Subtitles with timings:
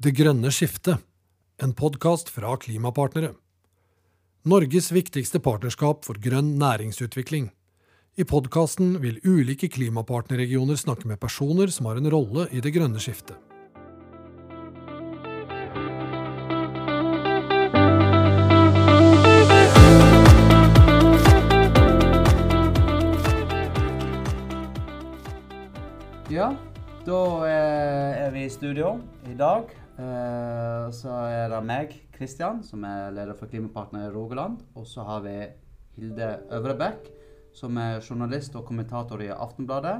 [0.00, 0.96] Det grønne skiftet,
[1.60, 3.34] en podkast fra Klimapartnere.
[4.48, 7.50] Norges viktigste partnerskap for grønn næringsutvikling.
[8.16, 12.96] I podkasten vil ulike klimapartnerregioner snakke med personer som har en rolle i det grønne
[12.96, 13.36] skiftet.
[26.32, 26.48] Ja,
[27.04, 28.96] da eh, er vi i studio
[29.28, 29.68] i dag.
[30.00, 34.62] Eh, så er det meg, Kristian, som er leder for Klimapartner i Rogaland.
[34.78, 35.34] Og så har vi
[35.98, 37.10] Hilde Øvrebekk,
[37.56, 39.98] som er journalist og kommentator i Aftenbladet.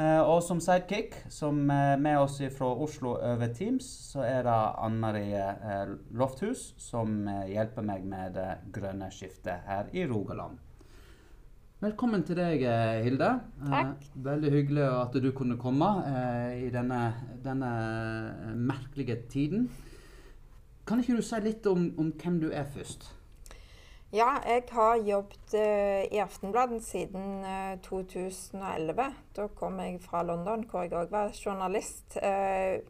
[0.00, 4.58] Eh, og som sidekick, som er med oss fra Oslo over Teams, så er det
[4.80, 10.56] Ann Marie eh, Lofthus, som hjelper meg med det grønne skiftet her i Rogaland.
[11.82, 13.28] Velkommen til deg, eh, Hilde.
[13.58, 14.04] Takk.
[14.06, 16.98] Eh, veldig hyggelig at du kunne komme eh, i denne,
[17.42, 17.70] denne
[18.54, 19.64] merkelige tiden.
[20.86, 23.08] Kan ikke du si litt om, om hvem du er først?
[24.14, 29.08] Ja, jeg har jobbet i Aftenbladet siden eh, 2011.
[29.34, 32.14] Da kom jeg fra London, hvor jeg òg var journalist.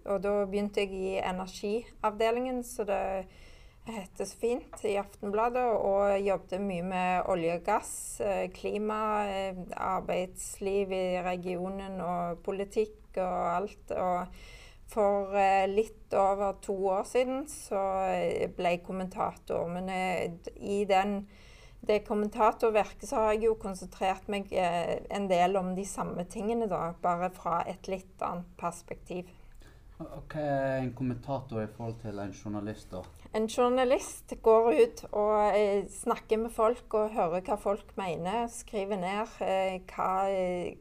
[0.05, 3.01] Og da begynte jeg i energiavdelingen, så det
[3.85, 5.67] heter så fint, i Aftenbladet.
[5.83, 13.17] Og jobbet mye med olje og gass, eh, klima, eh, arbeidsliv i regionen og politikk
[13.17, 13.91] og alt.
[13.91, 14.27] Og
[14.93, 17.83] for eh, litt over to år siden så
[18.57, 19.67] ble jeg kommentator.
[19.69, 19.89] Men
[20.57, 21.27] i den,
[21.81, 26.93] det kommentatorvirket så har jeg jo konsentrert meg en del om de samme tingene, da.
[27.03, 29.33] Bare fra et litt annet perspektiv.
[29.99, 33.03] Hva Hva er en kommentator i forhold til en journalist, da?
[33.33, 38.45] En journalist går ut og eh, snakker med folk og hører hva folk mener.
[38.53, 40.11] Skriver ned eh, hva,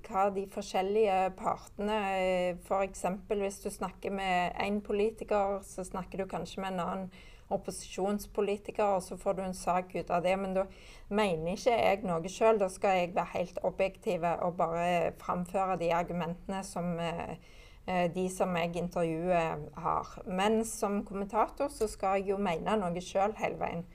[0.03, 3.05] hva de forskjellige partene eh, F.eks.
[3.29, 7.07] hvis du snakker med én politiker, så snakker du kanskje med en annen
[7.51, 10.35] opposisjonspolitiker, og så får du en sak ut av det.
[10.39, 10.67] Men da
[11.07, 12.59] mener ikke jeg noe sjøl.
[12.59, 18.27] Da skal jeg være helt objektiv og bare framføre de argumentene som eh, eh, de
[18.29, 20.07] som jeg intervjuer, har.
[20.25, 23.85] Men som kommentator så skal jeg jo mene noe sjøl hele veien.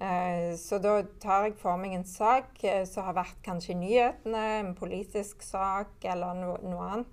[0.00, 4.42] Eh, Så da tar jeg for meg en sak eh, som har vært kanskje nyhetene,
[4.60, 7.12] en politisk sak eller no, noe annet.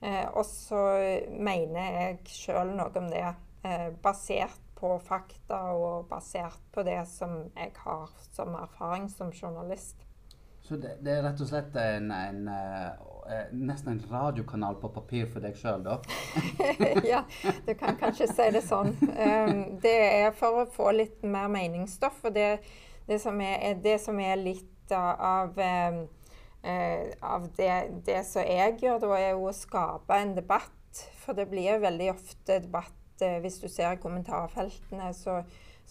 [0.00, 0.80] Eh, Og så
[1.28, 3.26] mener jeg sjøl noe om det,
[3.64, 10.00] eh, basert på fakta og basert på det som jeg har som erfaring som journalist.
[10.62, 12.48] Så det, det er rett og slett en, en
[13.30, 15.98] eh, nesten en radiokanal på papir for deg sjøl, da?
[17.12, 17.22] ja,
[17.66, 18.94] du kan kanskje si det sånn.
[19.00, 22.20] Um, det er for å få litt mer meningsstoff.
[22.28, 22.48] Og det,
[23.08, 26.00] det, som, er, det som er litt av, um,
[26.66, 27.74] uh, av det,
[28.08, 31.04] det som jeg gjør, da, er jo å skape en debatt.
[31.22, 35.12] For det blir veldig ofte debatt uh, hvis du ser i kommentarfeltene.
[35.16, 35.42] så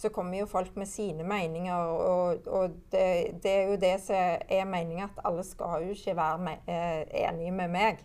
[0.01, 3.05] så kommer jo folk med sine meninger, og, og det,
[3.43, 4.15] det, er jo det som
[4.49, 8.01] er meninga, at alle skal jo ikke være me eh, enige med meg.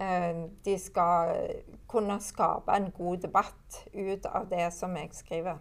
[0.00, 1.32] Eh, de skal
[1.88, 5.58] kunne skape en god debatt ut av det som jeg skriver.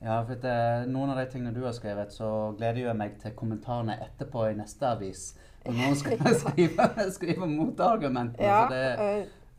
[0.00, 3.18] Ja, for at, eh, noen av de tingene du har skrevet, så gleder jeg meg
[3.20, 5.34] til kommentarene etterpå i neste avis.
[5.66, 6.88] Og noen skal skrive,
[7.18, 8.46] skrive motargumentene.
[8.46, 8.84] Ja, så det,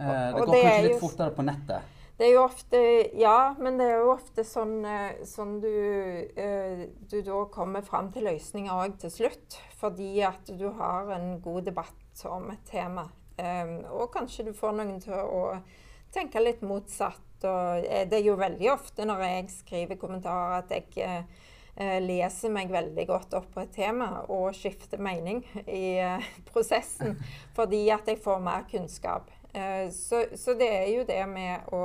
[0.01, 1.99] eh, det går kanskje litt fortere på nettet.
[2.21, 2.79] Det er jo ofte
[3.17, 5.71] Ja, men det er jo ofte sånn, eh, sånn du,
[6.37, 9.57] eh, du da kommer fram til løsninger òg til slutt.
[9.79, 13.07] Fordi at du har en god debatt om et tema.
[13.41, 15.55] Um, og kanskje du får noen til å
[16.13, 17.25] tenke litt motsatt.
[17.41, 21.25] Og eh, det er jo veldig ofte når jeg skriver kommentarer at jeg
[22.05, 25.97] leser meg veldig godt opp på et tema og skifter mening i
[26.51, 27.17] prosessen.
[27.57, 29.31] Fordi at jeg får mer kunnskap.
[29.53, 31.81] Eh, så, så det er jo det med å,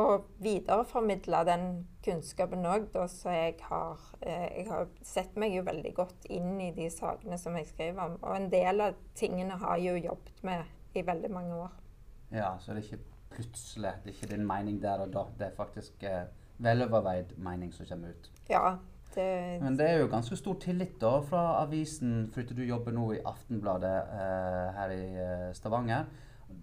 [0.00, 0.06] å
[0.44, 1.66] videreformidle den
[2.04, 6.72] kunnskapen òg, så jeg har eh, Jeg har sett meg jo veldig godt inn i
[6.76, 8.18] de sakene som jeg skriver om.
[8.22, 11.78] Og en del av tingene har jeg jo jobbet med i veldig mange år.
[12.32, 13.94] Ja, så det er ikke plutselig.
[14.04, 15.24] Det er ikke din mening der og da.
[15.38, 18.30] Det er faktisk eh, veloverveid mening som kommer ut.
[18.50, 18.76] Ja,
[19.14, 23.12] det Men det er jo ganske stor tillit da fra avisen, fordi du jobber nå
[23.12, 26.04] i Aftenbladet eh, her i eh, Stavanger.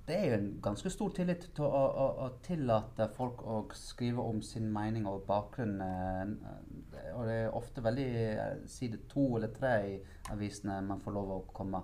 [0.07, 4.22] Det er jo en ganske stor tillit til å, å, å tillate folk å skrive
[4.22, 5.80] om sin mening og bakgrunn.
[5.81, 9.98] Eh, og det er ofte veldig eh, side to eller tre i
[10.34, 11.81] avisene man får lov å komme.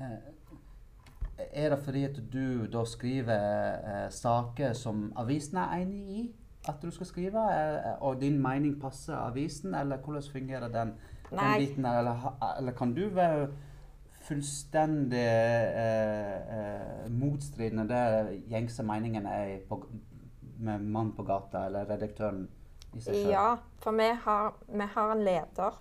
[0.00, 0.16] Eh,
[1.50, 6.24] er det fordi at du da skriver saker som avisen er enig i
[6.68, 7.44] at du skal skrive,
[8.04, 10.92] og din mening passer avisen, eller hvordan fungerer den,
[11.30, 12.02] den biten der?
[12.02, 12.26] Eller,
[12.58, 13.48] eller kan du være
[14.30, 19.82] fullstendig eh, eh, motstridende der gjengse meningene er på
[20.60, 22.42] med mann på gata, eller redaktøren
[22.92, 23.30] i seg selv?
[23.32, 23.46] Ja,
[23.80, 25.78] for vi har, vi har en leder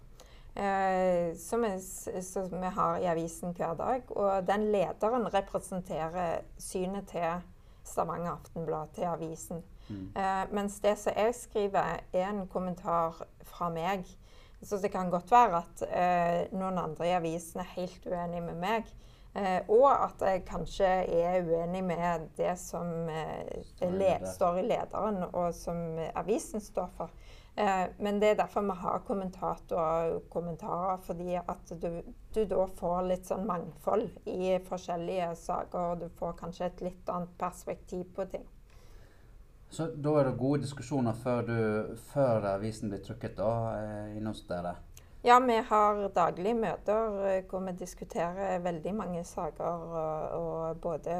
[0.55, 4.11] eh, som, vi, som, vi har i avisen hver dag.
[4.15, 7.43] Og den lederen representerer synet til
[7.83, 9.63] Stavanger Aftenblad, til avisen.
[9.89, 10.07] Mm.
[10.15, 14.07] Eh, mens det som jeg skriver, er en kommentar fra meg.
[14.61, 18.59] Så det kan godt være at eh, noen andre i avisen er helt uenig med
[18.59, 18.89] meg.
[19.37, 25.53] Eh, og at jeg kanskje er uenig med det som eh, står, i lederen, og
[25.55, 27.13] som avisen står for.
[27.55, 32.01] Eh, men det er derfor vi har kommentatorer og kommentarer, fordi at du,
[32.33, 37.13] du, da får litt sånn mangfold i forskjellige saker, og du får kanskje et litt
[37.13, 38.47] annet perspektiv på ting.
[39.69, 44.41] Så da er det gode diskusjoner før, du, før avisen blir trykket da, eh, hos
[44.49, 44.75] dere?
[45.23, 49.63] Ja, vi har daglige møter eh, hvor vi diskuterer veldig mange saker.
[49.93, 51.15] Og, og både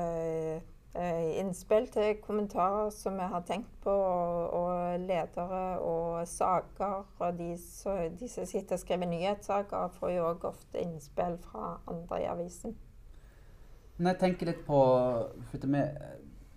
[0.95, 7.05] eh, innspill til kommentarer som vi har tenkt på, og, og ledere og saker.
[7.19, 11.75] Og de, så, de, som sitter og skriver nyhetssaker, får jo òg ofte innspill fra
[11.87, 12.77] andre i avisen.
[13.99, 14.79] Når jeg tenker litt på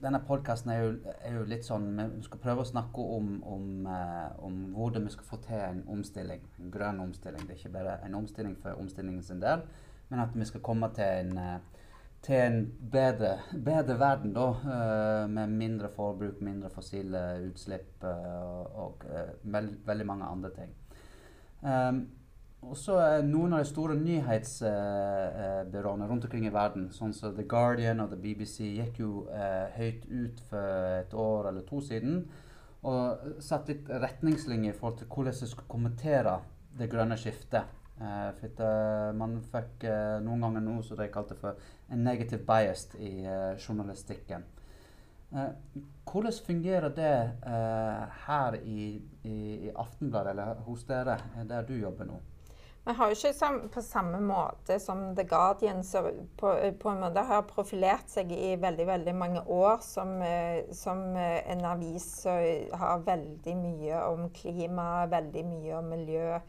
[0.02, 0.87] denne podkasten er,
[1.22, 5.12] er, jo litt sånn Vi skal prøve å snakke om, om, eh, om, hvordan vi
[5.14, 6.43] skal få til en omstilling.
[6.58, 7.44] En grønn omstilling.
[7.46, 9.62] Det er ikke bare en omstilling for omstillingen sin del,
[10.10, 11.84] men at vi skal komme til en, eh,
[12.22, 12.58] til en
[12.93, 17.19] bedre, bedre, verden da, uh, med mindre forbruk, mindre fossile
[17.49, 19.02] utslipp og
[19.43, 20.76] veld, veldig mange andre ting.
[21.66, 22.04] Um,
[22.62, 27.44] og så er Noen av de store nyhetsbyråene rundt omkring i verden, sånn som The
[27.49, 30.67] Guardian og The BBC, gikk jo eh, høyt ut for
[31.00, 32.14] et år eller to siden
[32.88, 33.03] og
[33.43, 36.35] satte litt retningslinjer i forhold til hvordan de skulle kommentere
[36.79, 37.64] det grønne skiftet.
[38.00, 41.53] Eh, for at, uh, man fikk uh, noen ganger noe som de kalte for
[41.93, 44.43] en negative bias i uh, journalistikken.
[46.05, 47.31] hvordan fungerer det
[48.26, 51.17] her i, i, i Aftenbladet, eller hos dere,
[51.49, 52.19] der du jobber nå?
[52.84, 55.84] Vi har jo ikke på samme måte som The Guardian
[56.37, 61.14] på, på, en måte har profilert seg i veldig veldig mange år som, eh, som
[61.14, 66.40] eh, en avis som har veldig mye om klima, veldig mye om miljø.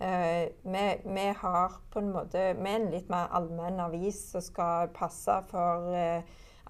[0.00, 4.40] Uh, vi, vi, har på en måte Vi er en litt mer allmenn avis som
[4.40, 6.22] skal passe for uh,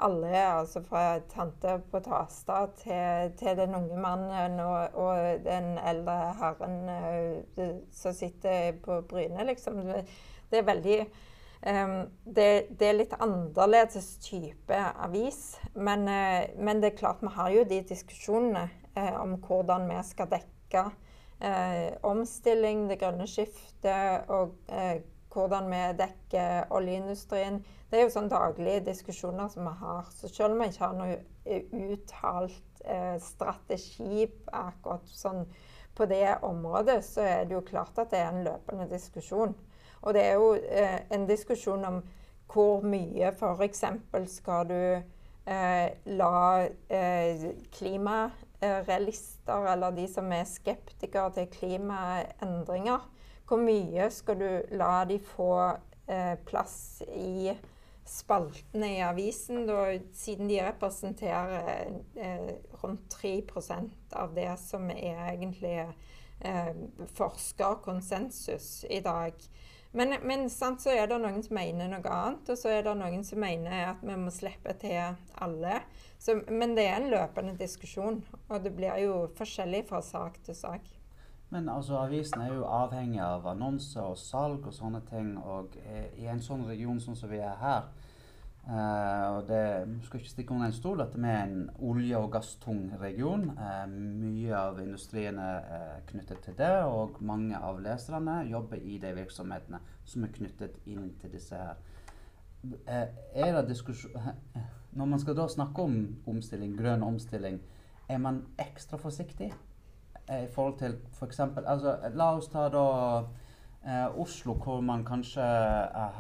[0.03, 6.17] alle, altså fra tante på Tasta til, til, den unge mannen og, og den eldre
[6.41, 9.83] herren uh, som sitter på Bryne, liksom.
[10.51, 11.95] Det er veldig um,
[12.25, 12.49] det,
[12.81, 15.61] det, er litt annerledes type avis.
[15.75, 18.67] Men, uh, men, det er klart vi har jo de diskusjonene
[18.97, 20.91] uh, om hvordan vi skal dekke
[22.05, 24.59] omstilling, det grønne skiftet og
[25.31, 27.61] hvordan vi dekker oljeindustrien
[27.91, 30.07] det er jo sånn daglige diskusjoner som vi har.
[30.15, 35.43] Så selv om vi ikke har noe eh, uttalt eh, strategi akkurat sånn
[35.99, 39.57] på det området, så er det jo klart at det er en løpende diskusjon.
[40.01, 41.99] Og det er jo eh, en diskusjon om
[42.51, 43.85] hvor mye f.eks.
[44.31, 46.39] skal du eh, la
[46.95, 47.43] eh,
[47.75, 53.03] klimarealister, eller de som er skeptikere til klimaendringer,
[53.51, 55.51] hvor mye skal du la de få
[56.07, 57.51] eh, plass i
[58.11, 62.53] spaltene i avisen, da, siden de representerer eh,
[62.83, 66.73] rundt 3% av det som er egentlig eh,
[67.19, 69.35] forskerkonsensus i dag.
[69.93, 72.95] Men, men sant, så er det noen som mener noe annet, og så er det
[72.99, 75.83] noen som mener at vi må slippe til alle.
[76.19, 80.59] Så, men det er en løpende diskusjon, og det blir jo forskjellig fra sak til
[80.59, 80.87] sak.
[81.51, 85.33] Men altså, avisen er jo avhengig av annonser og salg og sånne ting.
[85.39, 87.91] Og eh, i en sånn region sånn som vi er her,
[88.61, 89.63] Uh, og det
[90.05, 93.49] skal ikke stikke under en stol at vi er en olje- og gasstung region.
[93.57, 99.15] Uh, mye av industrien er knyttet til det, og mange av leserne jobber i de
[99.17, 101.81] virksomhetene som er knyttet inn til disse her.
[102.85, 104.13] Uh, er det diskusjon
[104.99, 107.61] Når man skal da snakke om omstilling, grønn omstilling,
[108.11, 109.53] er man ekstra forsiktig
[110.31, 111.41] i forhold til f.eks.
[111.55, 112.87] For altså, la oss ta da
[114.21, 115.43] Oslo, hvor man kanskje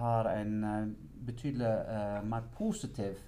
[0.00, 3.19] har en betydelig eh, mer positiv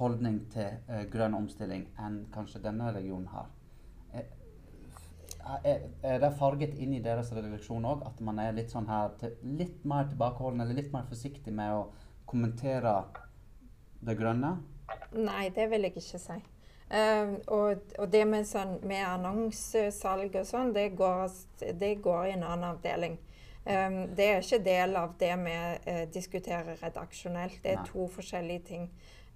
[0.00, 0.80] holdning til
[1.12, 3.50] grønn omstilling enn kanskje denne regionen har.
[4.12, 4.24] Er,
[5.64, 9.14] er, er det farget inn i deres redaksjon òg at man er litt sånn her
[9.20, 11.86] til, litt mer tilbakeholden eller litt mer forsiktig med å
[12.30, 12.94] kommentere
[14.02, 14.56] det grønne?
[15.16, 16.38] Nei, det vil jeg ikke si.
[16.92, 21.30] Uh, og, og, det med, sånn, med annonsesalg og sånn, det går,
[21.80, 23.16] det går i en annen avdeling.
[23.64, 27.60] Um, det er ikke del av det vi uh, diskuterer redaksjonelt.
[27.62, 27.88] Det er Nei.
[27.88, 28.88] to forskjellige ting.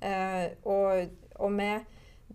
[0.02, 1.70] Uh, og, og vi,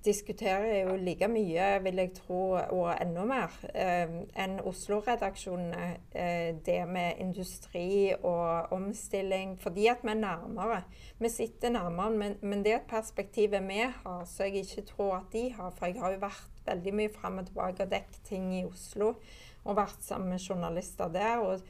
[0.06, 2.42] diskuterer jo like mye, vil jeg tro,
[2.74, 5.98] og enda mer, eh, enn Oslo-redaksjonene.
[6.16, 9.60] Eh, det med industri og omstilling.
[9.60, 10.84] Fordi at vi er nærmere.
[11.20, 15.52] Vi sitter nærmere, men, men det perspektivet vi har, så jeg ikke tror at de
[15.54, 15.70] har.
[15.78, 19.16] For jeg har jo vært veldig mye fram og tilbake og dekket ting i Oslo.
[19.64, 21.38] Og vært sammen med journalister der.
[21.38, 21.62] og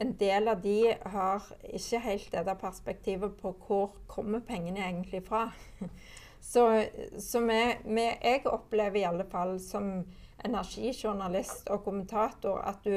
[0.00, 5.26] en del av de har ikke helt det der perspektivet på hvor kommer pengene egentlig
[5.26, 5.50] fra.
[6.40, 6.84] Så,
[7.18, 9.90] så vi, vi, jeg opplever i alle fall som
[10.44, 12.96] energijournalist og kommentator at du,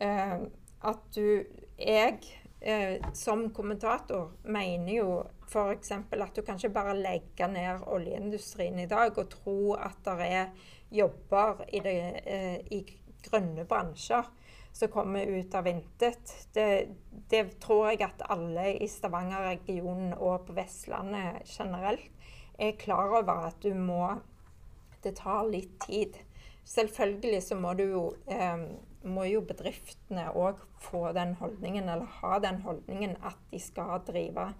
[0.00, 0.38] eh,
[0.82, 1.44] at du
[1.78, 2.18] Jeg
[2.60, 5.90] eh, som kommentator mener jo f.eks.
[5.92, 10.68] at du kan ikke bare legge ned oljeindustrien i dag og tro at det er
[10.92, 11.96] jobber i, det,
[12.26, 12.84] eh, i
[13.24, 14.28] grønne bransjer
[14.72, 16.32] som kommer ut av intet.
[16.52, 16.88] Det,
[17.28, 22.08] det, tror jeg at alle i Stavanger-regionen og på Vestlandet generelt
[22.62, 24.18] er klar over at du må
[25.02, 26.14] Det tar litt tid.
[26.64, 28.68] Selvfølgelig så må du jo eh,
[29.02, 34.52] må jo bedriftene òg få den holdningen, eller ha den holdningen at de skal drive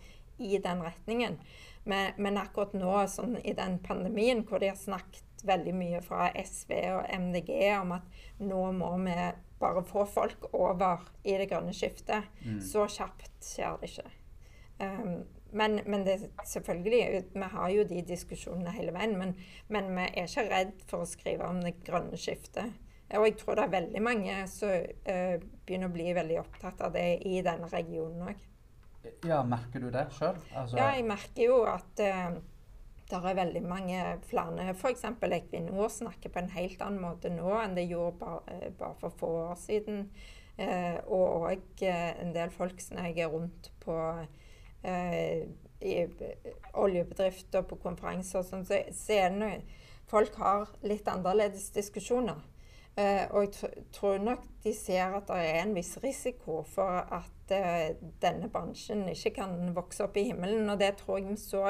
[0.42, 1.38] i den retningen.
[1.84, 6.28] Men, men akkurat nå, sånn i den pandemien hvor de har snakket veldig mye fra
[6.38, 9.16] SV og MDG om at nå må vi
[9.62, 12.28] bare få folk over i det grønne skiftet.
[12.42, 12.60] Mm.
[12.62, 14.10] Så kjapt skjer det ikke.
[14.82, 19.18] Um, men, men det, selvfølgelig, vi har jo de diskusjonene hele veien.
[19.18, 19.34] Men,
[19.68, 22.72] men, vi er ikke redd for å skrive om det grønne skiftet.
[23.12, 25.34] Og jeg tror det er veldig mange som uh,
[25.66, 28.46] begynner å bli veldig opptatt av det i denne regionen òg.
[29.26, 30.38] Ja, merker du det sjøl?
[30.54, 30.78] Altså...
[30.78, 32.38] Ja, jeg merker jo at uh,
[33.10, 35.04] det er veldig mange flere F.eks.
[35.28, 39.18] Equinor snakker på en helt annen måte nå enn det gjorde bare, uh, bare for
[39.20, 40.06] få år siden.
[40.62, 43.94] og òg en del folk som jeg er rundt på
[44.82, 45.48] eh,
[45.82, 45.96] i
[46.78, 49.52] oljebedrifter på konferanser og sånn, så, så er det
[50.10, 52.38] folk har litt annerledes diskusjoner.
[52.96, 57.54] Eh, og jeg tror nok de ser at det er en viss risiko for at
[57.56, 60.68] eh, denne bransjen ikke kan vokse opp i himmelen.
[60.68, 61.64] Og det tror jeg vi så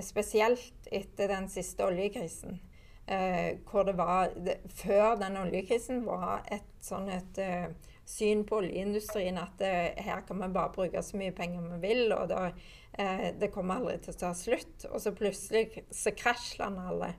[0.00, 2.60] spesielt etter den siste oljekrisen.
[3.08, 7.70] Eh, hvor det var det, Før den oljekrisen var et sånn et eh,
[8.08, 9.72] syn på oljeindustrien at det,
[10.04, 12.48] her kan vi bare bruke så mye penger vi vil, og da,
[12.92, 14.88] eh, det kommer aldri til å ta slutt.
[14.90, 17.14] Og så plutselig så krasjlander alle.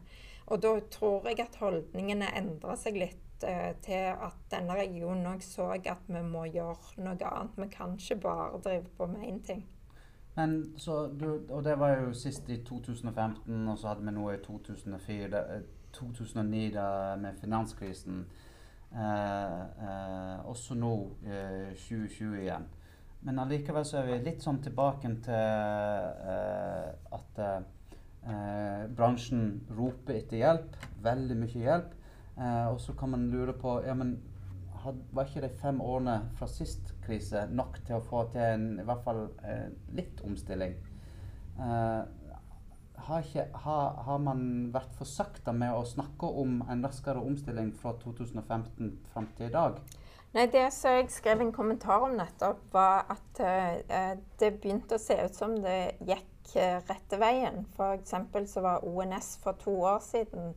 [0.50, 5.44] Og da tror jeg at holdningene endra seg litt eh, til at denne regionen òg
[5.46, 7.60] så at vi må gjøre noe annet.
[7.60, 9.68] Vi kan ikke bare drive på med én ting.
[10.40, 14.38] Men så du, Og det var jo sist i 2015, og så hadde vi noe
[14.38, 15.42] i 2004,
[15.94, 18.24] 2009 da, med finanskrisen.
[18.92, 20.94] Eh, eh, også nå,
[21.78, 22.66] 2020 eh, igjen.
[23.22, 25.36] Men allikevel så er vi litt sånn tilbake til
[27.18, 27.42] at
[28.96, 29.42] bransjen
[29.76, 30.78] roper etter hjelp.
[31.04, 31.98] Veldig mye hjelp.
[32.40, 34.22] og så kan man lure på ja, men
[34.86, 38.68] had, Var ikke de fem årene fra sist krise nok til å få til en,
[38.80, 39.26] i hvert fall
[39.92, 40.78] litt omstilling?
[41.60, 42.08] Uh,
[43.08, 44.42] har, ikke, har, har, man
[44.74, 49.54] vært for sakte med å snakke om en raskere omstilling fra 2015 fram til i
[49.54, 49.80] dag?
[50.34, 55.02] Nei, Det som jeg skrev en kommentar om nettopp, var at uh, det begynte å
[55.02, 57.64] se ut som det gikk uh, rette veien.
[57.74, 58.14] F.eks.
[58.52, 60.54] så var ONS for to år siden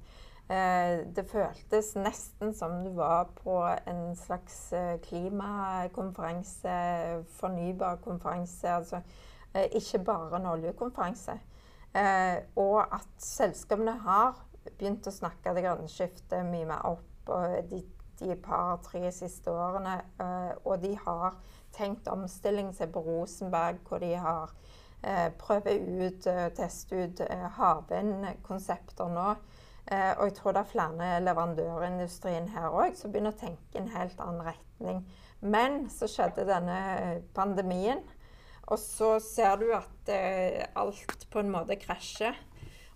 [0.50, 4.74] uh, Det føltes nesten som du var på en slags
[5.08, 6.76] klimakonferanse,
[7.40, 8.68] fornybar konferanse.
[8.68, 9.00] Altså
[9.52, 11.38] ikke bare en oljekonferanse.
[11.92, 14.38] Eh, og at selskapene har
[14.78, 17.32] begynt å snakke det grønne skiftet mye mer opp
[17.68, 17.82] de,
[18.20, 19.98] de par-tre siste årene.
[20.22, 21.36] Eh, og de har
[21.76, 22.72] tenkt omstilling.
[22.76, 24.54] seg på Rosenberg, hvor de har
[25.02, 27.26] eh, prøvd ut, og testet ut
[27.58, 29.34] havvindkonsepter nå.
[29.92, 33.88] Og jeg tror det er flere leverandørindustrien her òg som begynner å tenke i en
[33.90, 35.00] helt annen retning.
[35.42, 36.76] Men så skjedde denne
[37.34, 37.98] pandemien.
[38.70, 42.36] Og så ser du at eh, alt på en måte krasjer.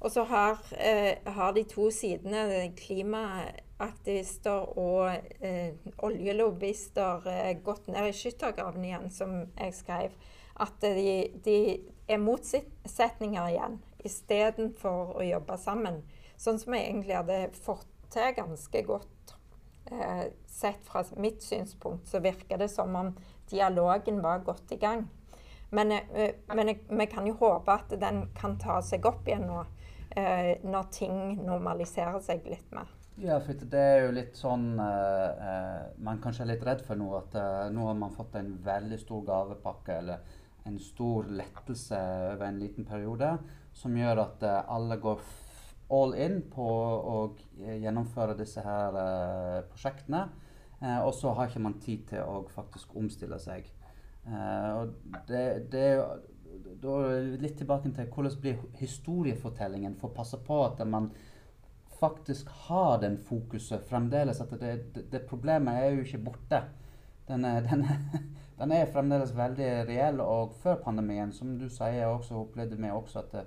[0.00, 5.73] Og så har, eh, har de to sidene, klimaaktivister og eh,
[6.04, 10.16] oljelobbyister, eh, gått ned i skyttergraven igjen, som jeg skrev.
[10.61, 11.58] At de, de
[12.08, 16.02] er motsetninger igjen, istedenfor å jobbe sammen.
[16.37, 19.37] Sånn som jeg egentlig hadde fått til ganske godt.
[19.90, 23.14] Eh, sett fra mitt synspunkt så virker det som om
[23.50, 25.06] dialogen var godt i gang.
[25.76, 29.64] Men, eh, men vi kan jo håpe at den kan ta seg opp igjen nå,
[30.16, 32.88] eh, når ting normaliserer seg litt mer.
[33.21, 37.06] Ja, for det er jo litt sånn eh, Man kanskje er litt redd for nå
[37.16, 37.37] at
[37.73, 42.00] nå har man fått en veldig stor gavepakke eller en stor lettelse
[42.33, 43.28] over en liten periode,
[43.73, 45.21] som gjør at alle går
[45.95, 47.18] all in på å
[47.61, 50.25] gjennomføre disse her uh, prosjektene.
[50.80, 53.71] Uh, og så har ikke man tid til å faktisk omstille seg.
[54.26, 55.88] Uh, og det, det
[56.83, 56.97] da
[57.40, 61.11] litt tilbake til hvordan blir historiefortellingen for å passe på at man
[61.97, 64.40] faktisk har den fokuset fremdeles.
[64.40, 66.62] At det, det, det problemet er jo ikke borte.
[67.28, 68.02] Den er, den, er,
[68.61, 70.21] den er, fremdeles veldig reell.
[70.25, 73.38] Og før pandemien, som du sier, også opplevde vi også at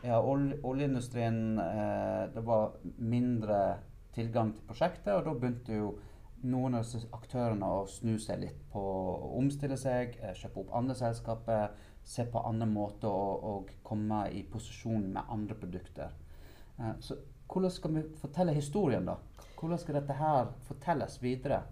[0.00, 3.58] ja, oljeindustrien eh, Det var mindre
[4.14, 5.90] tilgang til prosjektet, og da begynte jo
[6.42, 10.76] noen av disse aktørene å snu seg litt på å omstille seg, eh, kjøpe opp
[10.76, 16.10] andre selskaper, se på andre måter å komme i posisjon med andre produkter.
[16.78, 17.18] Eh, så
[17.48, 19.16] hvordan skal vi fortelle historien, da?
[19.58, 21.62] Hvordan skal dette her fortelles videre?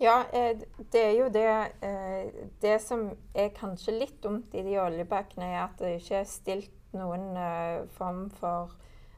[0.00, 0.56] Ja, eh,
[0.92, 1.72] det er jo det
[2.60, 6.72] Det som er kanskje litt dumt i de oljebakene er at det ikke er stilt
[6.92, 7.36] noen
[7.88, 8.70] form for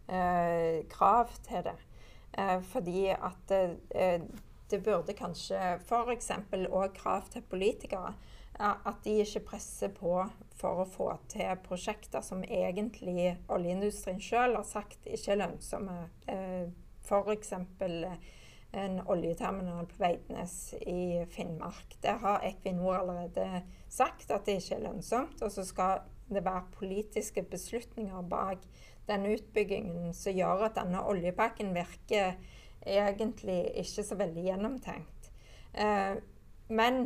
[0.09, 1.77] krav til det.
[2.73, 4.23] Fordi at det,
[4.71, 6.31] det burde kanskje f.eks.
[6.71, 8.15] òg krav til politikere.
[8.63, 10.23] At de ikke presser på
[10.63, 15.99] for å få til prosjekter som egentlig oljeindustrien sjøl har sagt ikke er lønnsomme.
[16.31, 16.71] Eh,
[17.03, 17.53] F.eks.
[18.73, 20.55] en oljeterminal på Veidnes
[20.87, 21.97] i Finnmark.
[22.01, 25.43] Det har Equinor allerede sagt at det ikke er lønnsomt.
[25.43, 28.63] Og så skal det være politiske beslutninger bak
[29.09, 32.37] den utbyggingen som gjør at denne oljepakken virker
[32.87, 35.31] egentlig ikke så veldig gjennomtenkt.
[35.75, 36.17] Eh,
[36.69, 37.05] men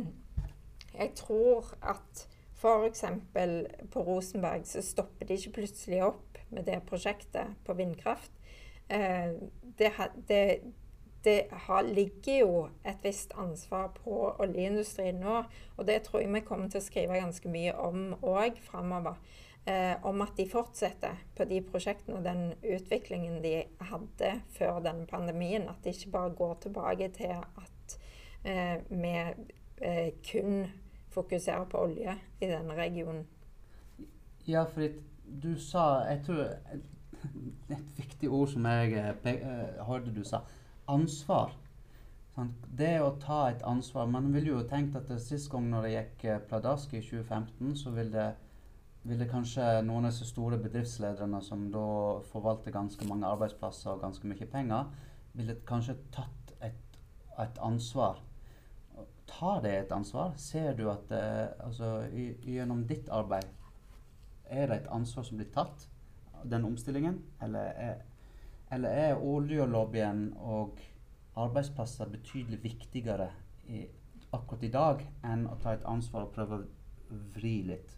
[0.97, 2.27] jeg tror at
[2.57, 3.03] F.eks.
[3.91, 8.31] på Rosenberg så stopper de ikke plutselig opp med det prosjektet på vindkraft.
[8.89, 9.35] Eh,
[9.77, 9.91] det,
[10.27, 10.41] det,
[11.23, 15.43] det har, ligger jo et visst ansvar på oljeindustrien nå.
[15.77, 19.19] Og det tror jeg vi kommer til å skrive ganske mye om òg framover.
[19.67, 25.03] Eh, om at de fortsetter på de prosjektene og den utviklingen de hadde før denne
[25.09, 25.67] pandemien.
[25.67, 27.97] At de ikke bare går tilbake til at
[28.47, 29.15] eh, vi
[29.81, 30.69] eh, kun
[31.11, 33.25] fokuserer på olje i denne regionen?
[34.47, 34.93] Ja, fordi
[35.43, 36.85] du sa Jeg tror et
[37.97, 40.45] viktig ord som jeg uh, hørte du sa.
[40.87, 41.51] Ansvar.
[42.77, 46.25] Det å ta et ansvar Man ville jo tenkt at sist gang når det gikk
[46.29, 48.27] uh, pladask i 2015, så ville,
[49.07, 51.87] ville kanskje noen av disse store bedriftslederne som da
[52.31, 54.89] forvalter ganske mange arbeidsplasser og ganske mye penger,
[55.37, 56.97] ville kanskje tatt et,
[57.39, 58.19] et ansvar
[59.27, 60.33] tar det et ansvar?
[60.37, 61.23] Ser du at det,
[61.59, 62.07] altså,
[62.45, 63.47] gjennom ditt arbeid
[64.47, 65.87] er det et ansvar som blir tatt,
[66.47, 67.19] den omstillingen?
[67.43, 68.01] Eller er,
[68.71, 70.79] eller er oljelobbyen og
[71.37, 73.29] arbeidsplasser betydelig viktigere
[73.67, 73.85] i,
[74.33, 77.96] akkurat i dag enn å ta et ansvar og prøve å vri litt?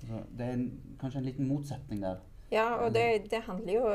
[0.00, 0.66] Det er en,
[1.00, 2.20] kanskje en liten motsetning der.
[2.50, 3.90] Ja, og det, det, handler jo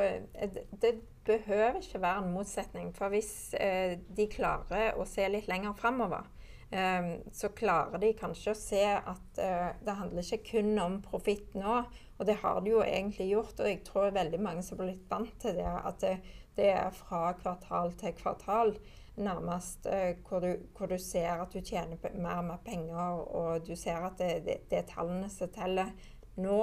[0.81, 0.93] Det
[1.25, 2.93] behøver ikke være en motsetning.
[2.95, 6.29] For hvis eh, de klarer å se litt lenger framover,
[6.71, 11.57] eh, så klarer de kanskje å se at eh, det handler ikke kun om profitt
[11.57, 11.81] nå.
[12.15, 15.09] Og det har de jo egentlig gjort, og jeg tror veldig mange som har blitt
[15.11, 15.67] vant til det.
[15.67, 16.15] At det,
[16.55, 18.77] det er fra kvartal til kvartal
[19.17, 23.67] nærmest uh, hvor, du, hvor, du, ser at du tjener mer og mer penger, og
[23.67, 25.93] du ser at det, det, det er tallene som teller
[26.41, 26.61] nå.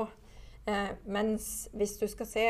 [0.68, 2.48] Uh, mens hvis du skal se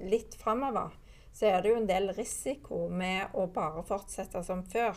[0.00, 0.94] litt framover,
[1.36, 4.96] så er det jo en del risiko med å bare fortsette som før.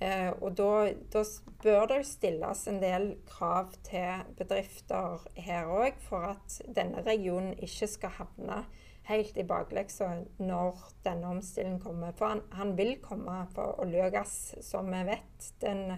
[0.00, 1.24] Eh, og da,
[1.60, 7.52] bør det jo stilles en del krav til bedrifter her òg, for at denne regionen
[7.60, 8.62] ikke skal havne
[9.10, 12.14] helt i bakleksa når denne omstillingen kommer.
[12.16, 15.96] For han, han, vil komme, for olje og gass, som vi vet, den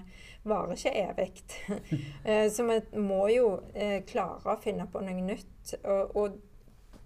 [0.49, 1.45] varer ikke evig.
[2.25, 5.77] eh, så vi må jo eh, klare å finne på noe nytt.
[5.83, 6.41] Og, og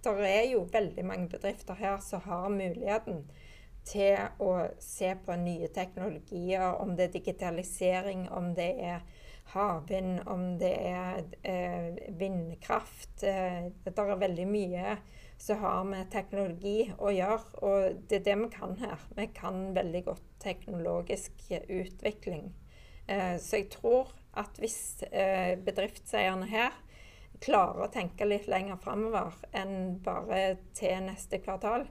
[0.06, 3.24] det er jo veldig mange bedrifter her som har muligheten
[3.86, 9.04] til å se på nye teknologier, om det er digitalisering, om det er
[9.54, 13.22] havvind, om det er eh, vindkraft.
[13.22, 14.96] Eh, det er veldig mye
[15.38, 19.02] som har vi teknologi å gjøre, og det er det vi kan her.
[19.18, 22.50] Vi kan veldig godt teknologisk utvikling.
[23.06, 26.74] Eh, så jeg tror at hvis eh, bedriftseierne her
[27.44, 31.84] klarer å tenke litt lenger framover enn bare til neste kvartal,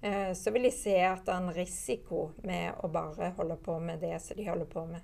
[0.00, 3.78] Eh, så vil de se at det er en risiko med å bare holde på
[3.82, 5.00] med det som de holder på med.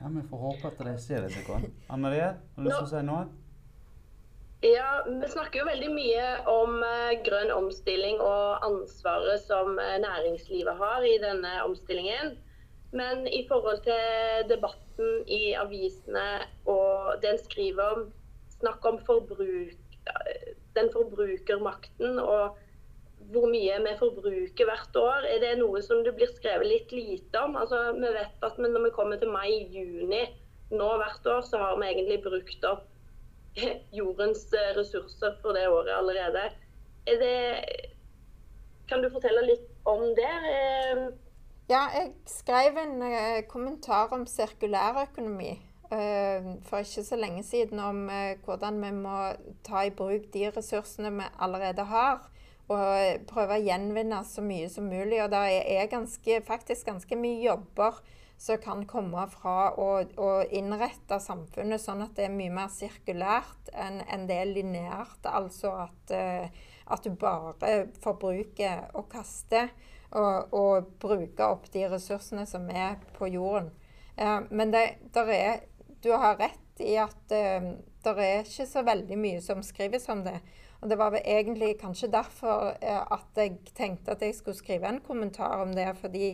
[0.00, 1.44] Ja, Vi får håpe at de ser det.
[1.88, 3.28] Anne Marie, har du lyst til å si noe?
[5.10, 11.06] Vi snakker jo veldig mye om uh, grønn omstilling og ansvaret som uh, næringslivet har
[11.06, 12.36] i denne omstillingen.
[12.94, 16.26] Men i forhold til debatten i avisene
[16.70, 18.06] og det en skriver om
[18.60, 19.98] snakk om forbruk,
[20.78, 22.58] den forbrukermakten og
[23.30, 25.26] hvor mye vi forbruker hvert år.
[25.26, 27.58] Er det noe som det blir skrevet litt lite om?
[27.58, 30.22] Altså, vi vet at når vi kommer til mai-juni
[30.70, 32.89] nå hvert år, så har vi egentlig brukt opp
[34.00, 36.44] jordens eh, ressurser for det året allerede.
[37.06, 37.38] Er det,
[38.88, 40.34] kan du fortelle litt om det?
[40.52, 41.02] Eh,
[41.70, 45.56] ja, jeg skrev en uh, kommentar om sirkulærøkonomi
[45.90, 48.04] for ikke så lenge siden om
[48.44, 49.14] hvordan vi må
[49.66, 52.28] ta i bruk de ressursene vi allerede har
[52.70, 55.18] og prøve å gjenvinne så mye som mulig.
[55.24, 55.40] Og det
[55.74, 57.98] er ganske, faktisk ganske mye jobber
[58.40, 63.68] som kan komme fra å, å, innrette samfunnet sånn at det er mye mer sirkulært
[63.76, 65.28] enn en det er lineært.
[65.28, 66.46] Altså at, uh,
[66.88, 69.68] at, du bare forbruker og kaster,
[70.10, 73.68] og, og, bruker opp de ressursene som er på jorden.
[74.16, 74.86] Uh, men det,
[75.20, 75.60] er,
[76.00, 80.24] du har rett i at uh, det er ikke så veldig mye som skrives om
[80.24, 80.38] det.
[80.80, 84.88] Og det var vel egentlig kanskje derfor eh, at jeg tenkte at jeg skulle skrive
[84.88, 85.88] en kommentar om det.
[86.00, 86.30] Fordi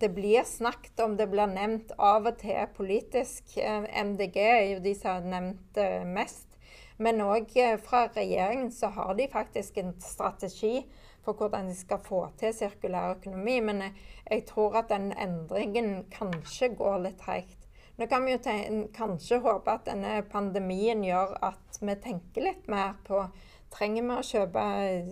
[0.00, 3.58] det blir snakket om, det blir nevnt av og til politisk.
[3.60, 6.54] MDG er jo de som har nevnt det mest.
[6.96, 10.84] Men òg uh, fra regjeringen så har de faktisk en strategi
[11.24, 13.58] for hvordan de skal få til sirkulær økonomi.
[13.60, 13.94] Men jeg,
[14.30, 17.58] jeg tror at den endringen kanskje går litt treigt.
[17.96, 22.96] Nå kan vi jo kanskje håpe at denne pandemien gjør at vi tenker litt mer
[23.06, 23.26] på
[23.74, 24.64] Trenger vi å kjøpe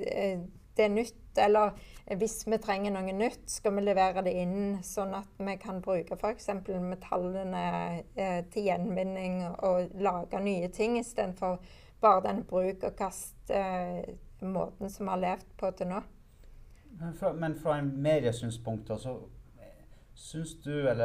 [0.07, 0.43] eh,
[0.79, 1.73] det nytt, eller
[2.19, 6.15] hvis vi trenger noe nytt, skal vi levere det inn sånn at vi kan bruke
[6.19, 6.49] f.eks.
[6.83, 7.65] metallene
[8.15, 11.59] eh, til gjenvinning og lage nye ting istedenfor
[12.03, 16.01] bare den bruk-og-kast-måten eh, som vi har levd på til nå.
[16.99, 19.13] Men fra, men fra en mediesynspunkt, så
[20.15, 21.05] Syns du, eller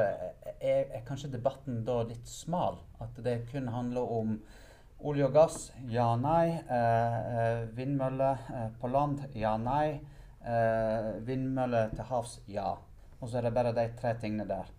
[0.60, 2.82] er, er, kanskje debatten da litt smal?
[3.00, 4.34] At det kun handler om
[5.00, 5.74] olje og gass?
[5.90, 6.60] Ja, nei.
[6.60, 9.24] Eh, eh vindmøller eh, på land?
[9.36, 10.00] Ja, nei.
[10.46, 12.38] Eh, vindmøller til havs?
[12.48, 12.76] Ja.
[13.20, 14.70] Og så er det bare de tre tingene der.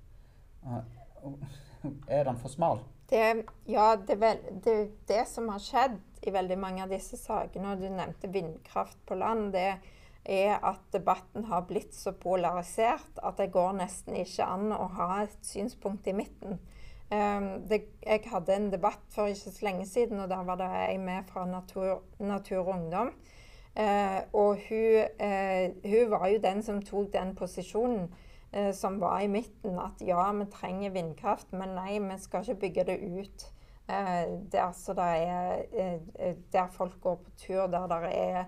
[2.09, 2.83] er den for smal?
[3.11, 4.77] Det, ja, det er det,
[5.09, 9.17] det som har skjedd i veldig mange av disse sakene, og du nevnte vindkraft på
[9.17, 9.53] land.
[9.53, 9.79] det
[10.29, 15.23] er at debatten har blitt så polarisert at det går nesten ikke an å ha
[15.23, 16.59] et synspunkt i midten.
[17.09, 20.69] Um, det, jeg hadde en debatt for ikke så lenge siden, og da var det
[20.69, 23.15] jeg med fra Natur, Natur og Ungdom.
[23.79, 28.09] Uh, og hun, uh, hun, var jo den som tok den posisjonen
[28.57, 29.79] uh, som var i midten.
[29.79, 33.53] At ja, vi trenger vindkraft, men nei, vi skal ikke bygge det ut.
[34.53, 35.99] der, så det er,
[36.53, 38.45] der folk går på tur, der det er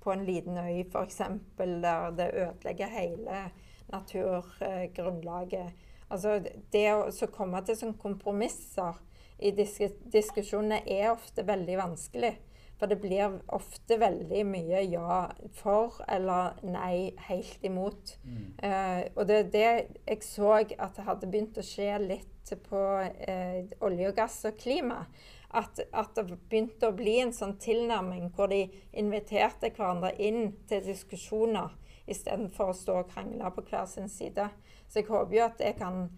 [0.00, 1.20] på en liten øy f.eks.,
[1.56, 3.44] der det ødelegger hele
[3.92, 5.70] naturgrunnlaget.
[6.10, 6.40] Altså,
[6.72, 8.98] det å komme til sånne kompromisser
[9.38, 12.34] i diskusjonene er ofte veldig vanskelig.
[12.82, 15.20] For det blir ofte veldig mye ja
[15.54, 18.16] for eller nei helt imot.
[18.26, 18.48] Mm.
[18.58, 19.68] Eh, og det er det
[20.08, 22.80] jeg så at det hadde begynt å skje litt på
[23.22, 25.04] eh, olje og gass og klima
[25.52, 28.64] at, at, det begynte å bli en sånn tilnærming hvor de
[28.98, 31.74] inviterte hverandre inn til diskusjoner
[32.10, 34.48] istedenfor å stå og krangle på hver sin side.
[34.88, 36.08] Så jeg håper jo at det kan,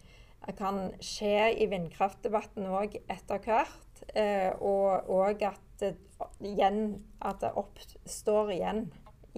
[0.59, 4.05] kan skje i vindkraftdebatten òg etter hvert.
[4.15, 5.95] Eh, og, og at, det,
[6.41, 8.85] igjen, at det oppstår igjen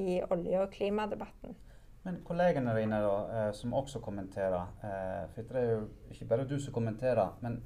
[0.01, 1.57] i olje- og klimadebatten.
[2.07, 6.47] Men kollegene dine da, eh, som også kommenterer, eh, for det er jo ikke bare
[6.47, 7.35] du som kommenterer.
[7.41, 7.63] men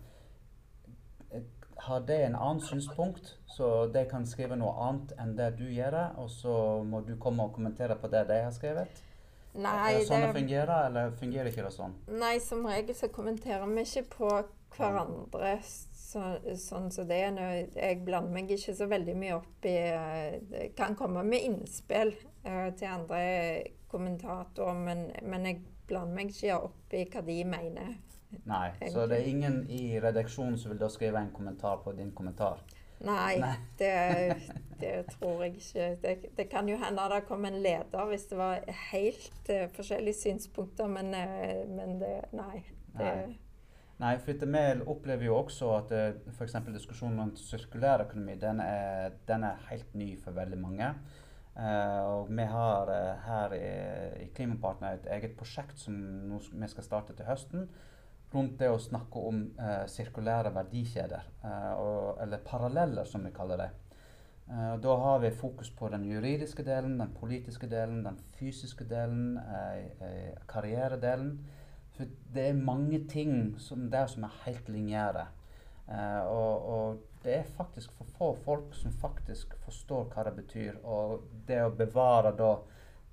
[1.81, 5.97] har de en annen synspunkt, så de kan skrive noe annet enn det du gjør,
[6.21, 9.01] og så må du komme og kommentere på det de har skrevet?
[9.55, 11.97] Nei, er det sånn det fungerer, eller fungerer ikke det sånn?
[12.21, 14.31] Nei, som regel så kommenterer vi ikke på
[14.77, 15.57] hverandre
[16.11, 17.41] så, sånn som det er.
[17.75, 22.15] Jeg blander meg ikke så veldig mye opp i Jeg eh, kan komme med innspill
[22.47, 23.21] uh, til andre
[23.91, 27.95] kommentatorer, men, men jeg blander meg ikke opp i hva de mener.
[28.47, 32.13] Nei, Så det er ingen i redaksjonen som vil da skrive en kommentar på din
[32.15, 32.61] kommentar?
[33.03, 33.55] Nei, Nei.
[33.81, 33.95] Det,
[34.81, 35.87] det, tror jeg ikke.
[36.03, 38.61] Det, det, kan jo hende det kom en leder hvis det var
[38.93, 42.65] helt uh, forskjellige synspunkter, men, uh, men det Nei.
[42.99, 43.15] nei.
[44.01, 46.55] Nei, for vi opplever jo også at eh, f.eks.
[46.73, 50.89] diskusjonen om sirkulær økonomi den er, den er, helt ny for veldig mange.
[51.51, 53.67] Uh, og vi har uh, her i,
[54.25, 55.99] i Klimapartner et eget prosjekt som
[56.31, 57.67] vi skal starte til høsten
[58.33, 61.27] rundt det å snakke om uh, sirkulære verdikjeder,
[61.83, 63.71] og, eller paralleller, som vi kaller det.
[64.83, 69.37] Da har vi fokus på den juridiske delen, den politiske delen, den fysiske delen,
[70.51, 71.37] karrieredelen.
[72.01, 75.27] For det er mange ting som der som er helt lineære.
[75.91, 80.79] Eh, og, og, det er faktisk for få folk som faktisk forstår hva det betyr.
[80.89, 82.55] Og det å bevare da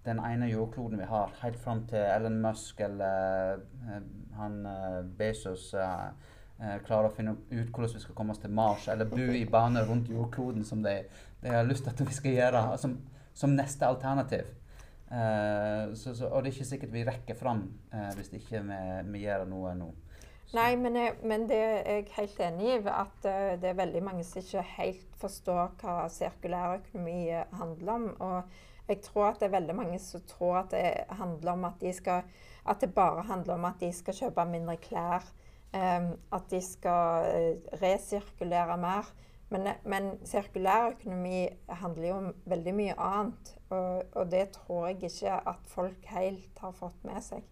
[0.06, 3.97] den ene jordkloden vi har, helt fram til Ellen Musk eller uh,
[4.38, 6.13] han uh, Bezos uh,
[6.88, 9.84] klarer å finne ut hvordan vi skal komme oss til Mars, eller bo i bane
[9.89, 11.02] rundt jordkloden som de,
[11.41, 12.95] de, har lyst til at vi skal gjøre, som,
[13.36, 14.47] som neste alternativ.
[15.08, 17.62] Så, så, og det er ikke sikkert vi rekker fram
[18.17, 18.80] hvis ikke vi,
[19.13, 19.88] vi gjør noe nå.
[20.56, 22.78] Nei, men, jeg, men, det er jeg helt enig i.
[22.88, 27.20] At uh, det er veldig mange som ikke helt forstår hva sirkulærøkonomi
[27.60, 28.06] handler om.
[28.24, 31.82] Og jeg tror at det er veldig mange som tror at det handler om at
[31.82, 32.24] de skal
[32.67, 35.28] At det bare handler om at de skal kjøpe mindre klær.
[35.76, 39.12] Um, at de skal resirkulere mer.
[39.50, 43.57] Men, men sirkulærøkonomi handler jo om veldig mye annet.
[43.69, 47.43] Og, og det tror jeg ikke at folk helt har fått med seg.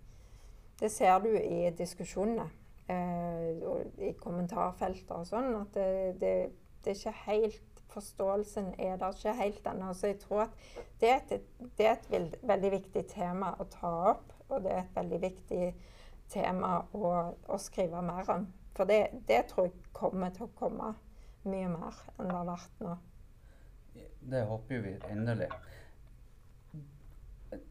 [0.80, 2.48] Det ser du i diskusjonene
[2.92, 5.54] eh, i kommentarfelter og sånn.
[5.60, 5.88] At det,
[6.22, 6.36] det,
[6.84, 9.94] det, er ikke helt Forståelsen er der ikke helt ennå.
[9.96, 10.56] Så jeg tror at
[11.00, 11.46] det er et,
[11.78, 14.34] det er et veld, veldig viktig tema å ta opp.
[14.50, 15.70] Og det er et veldig viktig
[16.34, 17.12] tema å,
[17.48, 18.50] å skrive mer om.
[18.76, 20.92] For det, det tror jeg kommer til å komme
[21.48, 22.98] mye mer enn det har vært nå.
[24.26, 25.48] Det håper vi inderlig.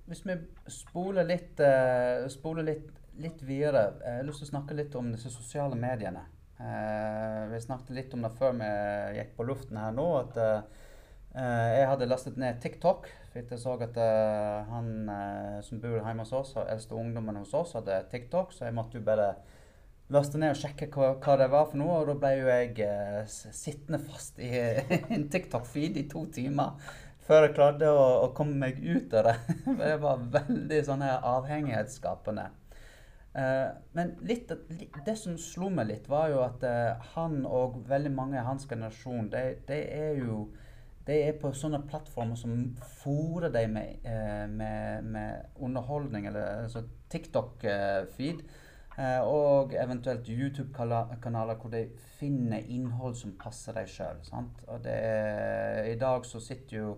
[0.09, 0.37] Hvis vi
[0.71, 3.93] spoler litt, uh, spoler litt litt videre.
[4.03, 6.25] Jeg har lyst til å snakke litt om disse sosiale mediene.
[6.59, 8.71] Uh, vi snakket litt om det før vi
[9.19, 10.07] gikk på luften her nå.
[10.23, 13.11] at eh, Jeg hadde lastet ned TikTok.
[13.33, 17.41] For jeg så at eh, han eh, som bor hjemme hos oss, og eldste ungdommen
[17.41, 18.55] hos oss, hadde TikTok.
[18.55, 19.33] Så jeg måtte jo bare
[20.15, 22.01] laste ned og sjekke hva, hva, det var for noe.
[22.01, 24.53] Og da ble jo jeg eh, sittende fast i
[25.17, 26.79] en TikTok-feed i to timer
[27.25, 29.57] før jeg klarte å, å, komme meg ut av det.
[29.81, 32.51] det var veldig sånn avhengighetsskapende.
[33.35, 34.53] Uh, men litt,
[35.07, 38.69] det som slo meg litt, var jo at uh, han og veldig mange i hans
[38.71, 40.45] generasjon, de, de, er jo
[41.09, 42.53] de er på sånne plattformer som
[43.01, 48.45] fôrer deg med, uh, med, med, underholdning, eller altså TikTok-feed.
[48.97, 54.21] Og eventuelt YouTube-kanaler hvor de finner innhold som passer deg sjøl.
[55.91, 56.97] I dag så sitter jo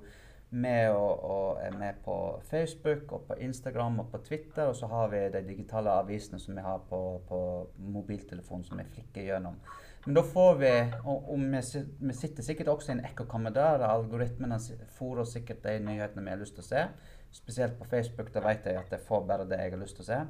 [0.50, 4.64] med og, og, er med på Facebook og på Instagram og på Twitter.
[4.64, 7.40] Og så har vi de digitale avisene som vi har på, på
[7.78, 9.58] mobiltelefonen som vi flikker gjennom.
[10.06, 10.72] Men da får vi
[11.04, 11.60] Og, og vi,
[11.98, 13.82] vi, sitter sikkert også i en ekkokammer der.
[13.88, 14.58] Algoritmene
[14.98, 16.84] fôrer sikkert de nyhetene vi har lyst til å se.
[17.32, 18.30] Spesielt på Facebook.
[18.34, 20.20] Da vet jeg at jeg får bare det jeg har lyst til å se.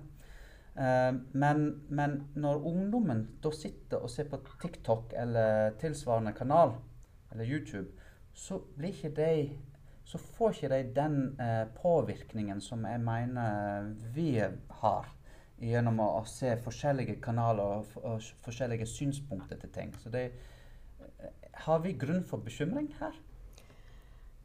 [0.77, 6.77] Uh, men, men, når ungdommen da sitter og ser på TikTok eller tilsvarende kanal,
[7.33, 7.89] eller YouTube,
[8.37, 9.31] så blir ikke de
[10.07, 15.09] så får ikke de den eh, påvirkningen som jeg mener vi har
[15.59, 19.91] gjennom å se forskjellige kanaler og, og, forskjellige synspunkter til ting.
[19.99, 20.29] Så det,
[21.01, 21.33] eh,
[21.67, 23.19] har vi grunn for bekymring her?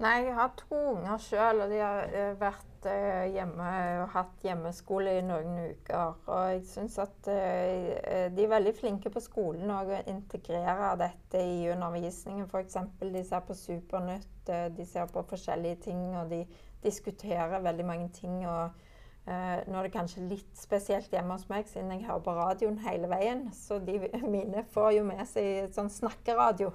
[0.01, 3.67] Nei, jeg har to unger sjøl, og de har uh, vært uh, hjemme
[4.01, 6.15] og hatt hjemmeskole i noen uker.
[6.25, 11.45] Og jeg syns at uh, de er veldig flinke på skolen òg å integrere dette
[11.45, 12.49] i undervisningen.
[12.49, 12.79] F.eks.
[13.03, 16.47] de ser på Supernytt, de ser på forskjellige ting, og de
[16.81, 18.41] diskuterer veldig mange ting.
[18.49, 18.87] og
[19.21, 23.05] nå er det kanskje litt spesielt hjemme hos meg, siden jeg hører på radioen hele
[23.11, 23.51] veien.
[23.53, 26.73] Så de mine får jo med seg sånn snakkeradio.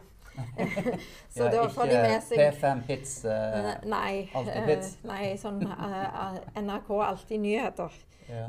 [1.34, 3.14] Så ja, var får de med seg P5 Hits?
[3.24, 4.84] Uh, nei, alltid.
[4.84, 7.96] Uh, nei, sånn uh, NRK Alltid nyheter.
[8.26, 8.46] Ja.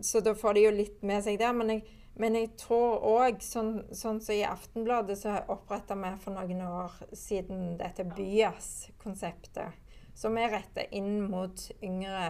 [0.00, 1.54] så da får de jo litt med seg der.
[1.56, 1.82] Men jeg,
[2.22, 6.94] men jeg tror òg, sånn, sånn som i Aftenbladet, så oppretta vi for noen år
[7.18, 9.74] siden dette BYAS-konseptet.
[10.18, 12.28] Som er retta inn mot yngre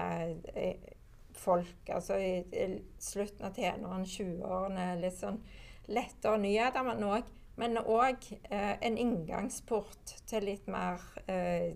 [1.39, 1.91] folk.
[1.93, 2.69] Altså i, i
[3.01, 4.89] slutten av tenårene, 20-årene.
[5.03, 5.43] Litt sånn
[5.89, 11.75] lettere nyheter, men òg men òg eh, en inngangsport til litt mer, eh,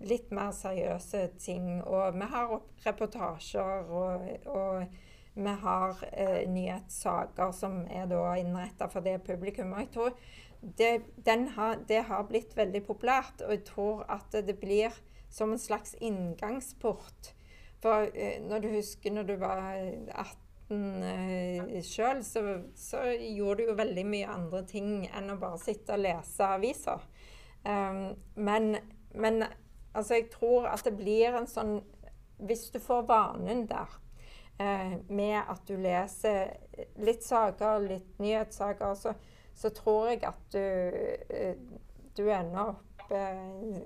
[0.00, 1.82] litt mer seriøse ting.
[1.84, 2.54] Og vi har
[2.86, 4.86] reportasjer, og, og
[5.34, 9.86] vi har eh, nyhetssaker som er innretta for det publikummet.
[9.86, 10.16] Jeg tror
[10.60, 14.96] det, har, det har blitt veldig populært, og jeg tror at det blir
[15.30, 17.34] som en slags inngangsport.
[17.80, 23.62] For eh, når du husker når du var 18 starten eh, sjøl, så, så, gjorde
[23.62, 27.00] du jo veldig mye andre ting enn å bare sitte og lese aviser.
[27.64, 28.76] Um, men,
[29.14, 29.44] men
[29.92, 31.82] altså, jeg tror at det blir en sånn
[32.40, 33.90] Hvis du får vanen der
[34.56, 36.54] eh, med at du leser
[36.96, 39.12] litt saker, litt nyhetssaker, så,
[39.52, 40.62] så tror jeg at du,
[41.28, 41.58] eh,
[42.16, 43.82] du ender opp eh,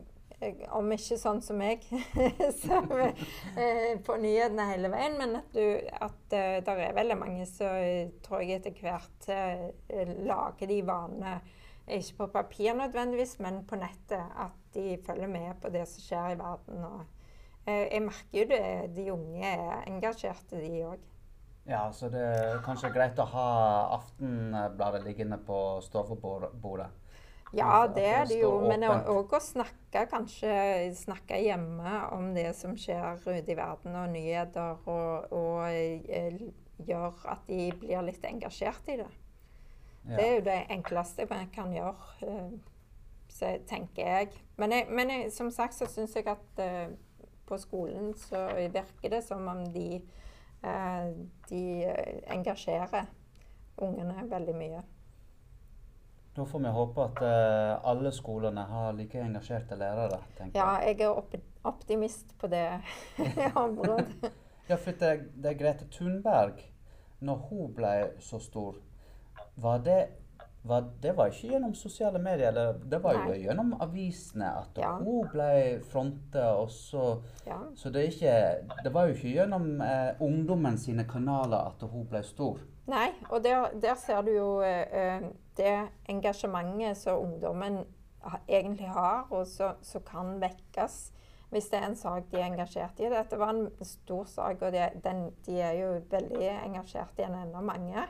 [0.76, 1.84] om ikke sånn som meg,
[2.64, 7.46] som, eh, på nyhetene hele veien, men at, du, at uh, det er veldig mange
[7.48, 11.38] som tror jeg etter hvert uh, lager de vanene
[11.88, 14.24] ikke på papir nødvendigvis, men på nettet.
[14.36, 16.84] At de følger med på det som skjer i verden.
[16.84, 17.00] Og,
[17.66, 21.10] eh, jeg merker jo det, de unge er engasjerte, de òg.
[21.66, 23.48] Ja, så det er kanskje greit å ha
[23.96, 26.90] Aftenbladet liggende på stovebordet.
[27.54, 28.50] Ja, det er det jo.
[28.66, 30.54] Men òg å snakke kanskje
[30.98, 37.26] snakke hjemme om det som skjer ute i verden, og nyheter, og, og gjøre gjør
[37.30, 39.10] at de blir litt engasjert i det.
[40.04, 40.16] Ja.
[40.16, 42.50] Det er jo det enkleste man kan gjøre, eh,
[43.32, 44.32] så tenker jeg.
[44.56, 46.92] Men, jeg, men jeg, som sagt så syns jeg at uh,
[47.48, 50.02] på skolen så virker det som om de,
[50.64, 51.08] uh,
[51.48, 53.08] de eh, engasjerer
[53.82, 54.84] ungene veldig mye.
[56.36, 60.18] Da får vi håpe at uh, alle skolene har like engasjerte lærere.
[60.38, 60.96] tenker Ja, jeg.
[60.98, 62.66] jeg er op optimist på det
[63.56, 64.06] området.
[64.68, 66.62] Ja, for det, det er Grete Thunberg,
[67.20, 68.74] når hun ble så stor,
[69.60, 70.06] var det
[70.64, 74.94] var, Det var ikke gjennom sosiale medier, eller det var jo gjennom avisene at Ja.
[74.96, 75.82] hun ble
[76.72, 77.58] så Ja.
[77.76, 78.32] Så det, ikke,
[78.84, 82.58] det var jo ikke gjennom eh, ungdommen sine kanaler at hun ble stor.
[82.90, 85.74] Nei, og der, der ser du jo eh, eh, det
[86.10, 87.84] engasjementet som ungdommen
[88.48, 91.14] egentlig har, og som kan vekkes
[91.54, 93.08] hvis det er en sak de er engasjert i.
[93.12, 97.36] Dette var en stor sak, og det, den, de er jo veldig engasjert i den
[97.44, 98.06] ennå, mange.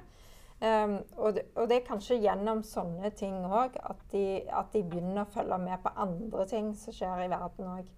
[0.65, 5.27] Um, og, det, og det er kanskje gjennom sånne ting òg at, at de begynner
[5.27, 7.91] å følge med på andre ting som skjer i verden òg.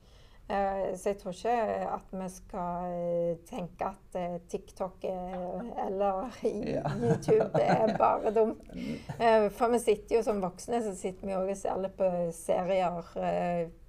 [0.49, 1.55] Eh, så jeg tror ikke
[1.91, 6.37] at vi skal eh, tenke at eh, TikTok er, eller
[7.03, 8.63] YouTube er bare dumt.
[9.59, 13.11] For vi sitter jo som voksne så sitter vi og ser litt på serier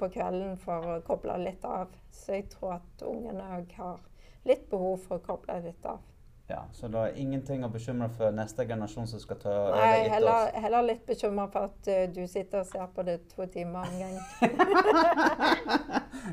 [0.01, 1.93] på kvelden for å koble litt av.
[2.09, 4.01] Så jeg tror at ungene òg har
[4.47, 6.01] litt behov for å koble litt av.
[6.49, 10.13] Ja, Så det er ingenting å bekymre for neste generasjon som skal ta over etter
[10.13, 10.61] heller, oss.
[10.63, 13.97] heller litt bekymra for at uh, du sitter og ser på det to timer om
[13.99, 14.15] gang.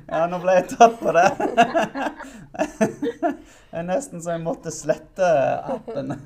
[0.09, 1.27] Ja, nå ble jeg tatt på det.
[3.75, 5.27] Det er nesten så jeg måtte slette
[5.75, 6.15] appen.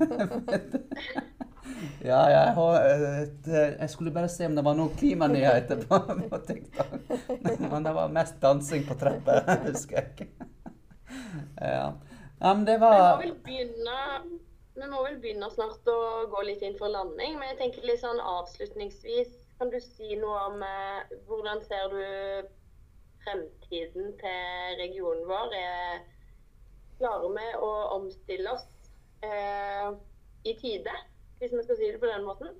[2.03, 5.99] Ja, ja, jeg, eh, det- jeg skulle bare se om det var noen klimanyheter på,
[6.29, 6.93] på TikTok.
[7.71, 10.29] Men det var mest dansing på trapper, husker jeg.
[11.59, 11.93] Ja.
[12.39, 13.97] Ja, men det Vi må vel begynne
[14.79, 15.99] vi må vel begynne snart å
[16.31, 17.35] gå litt inn for landing.
[17.39, 22.03] Men jeg tenker litt sånn avslutningsvis, kan du si noe om eh, hvordan ser du
[23.25, 25.55] fremtiden til regionen vår?
[25.59, 25.99] Er,
[26.99, 28.67] klarer vi å omstille oss
[29.25, 29.91] eh,
[30.47, 30.95] i tide,
[31.41, 32.55] hvis vi skal si det på den måten?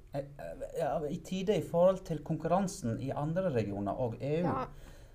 [0.76, 4.44] ja, i tide i forhold til konkurransen i andre regioner og EU.
[4.44, 4.68] Ja,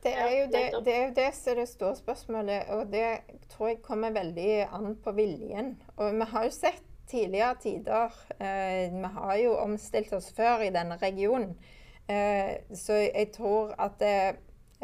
[0.05, 3.07] det er, jo det, det er jo det som er det store spørsmålet, og det
[3.49, 5.79] tror jeg kommer veldig an på viljen.
[5.97, 10.73] Og vi har jo sett tidligere tider eh, Vi har jo omstilt oss før i
[10.75, 11.57] denne regionen.
[12.09, 14.35] Eh, så jeg tror at eh,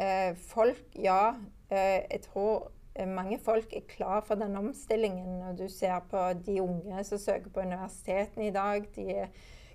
[0.01, 1.33] eh, folk Ja,
[1.69, 5.41] eh, jeg tror eh, mange folk er klar for den omstillingen.
[5.49, 8.85] Og du ser på de unge som søker på universitetene i dag.
[8.95, 9.27] de er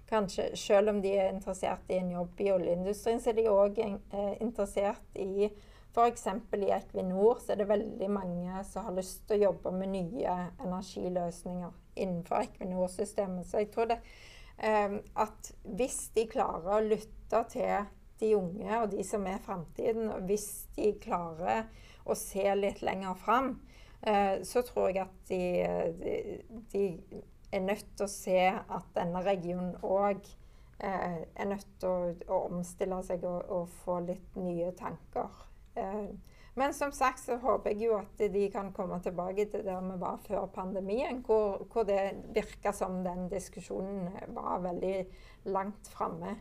[0.07, 3.81] Kanskje, selv om de er interessert i en jobb i oljeindustrien, så er de òg
[3.83, 5.49] eh, interessert i
[5.97, 6.27] f.eks.
[6.53, 10.35] i Equinor så er det veldig mange som har lyst til å jobbe med nye
[10.65, 13.49] energiløsninger innenfor Equinor-systemet.
[13.49, 13.99] Så jeg tror det
[14.59, 17.89] eh, at hvis de klarer å lytte til
[18.21, 21.65] de unge og de som er framtiden, og hvis de klarer
[22.05, 23.55] å se litt lenger fram,
[24.03, 25.41] eh, så tror jeg at de,
[26.03, 26.19] de,
[26.73, 26.85] de
[27.53, 30.23] er nødt til å se at denne regionen òg
[30.83, 35.45] eh, er nødt til å, å omstille seg og, og få litt nye tanker.
[35.77, 36.09] Eh,
[36.57, 39.97] men som sagt så håper jeg jo at de kan komme tilbake til der vi
[40.01, 44.97] var før pandemien, hvor, hvor det virka som den diskusjonen var veldig
[45.53, 46.39] langt framme.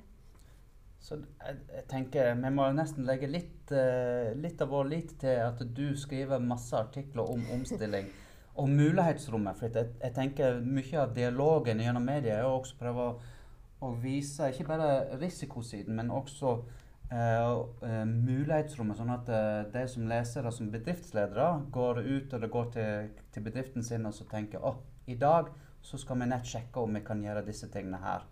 [1.04, 5.44] Så jeg, jeg tenker vi må nesten legge litt, uh, litt av vår lit til
[5.44, 8.08] at du skriver masse artikler om omstilling
[8.56, 9.58] og mulighetsrommet.
[9.60, 13.10] For jeg, jeg tenker mye av dialogen gjennom media er å prøve
[13.84, 16.56] å, vise ikke bare risikosiden, men også
[17.12, 17.52] eh,
[17.86, 18.98] eh, mulighetsrommet.
[18.98, 23.86] Sånn at eh, de som lesere som bedriftsledere går ut det går til, til bedriften
[23.86, 24.78] sin og tenker å,
[25.12, 25.52] i dag
[25.86, 28.26] så skal vi nett sjekke om vi kan gjøre disse tingene her.